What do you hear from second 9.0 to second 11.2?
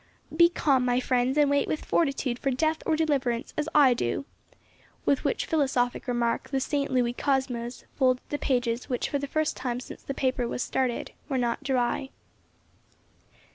for the first time since the paper was started,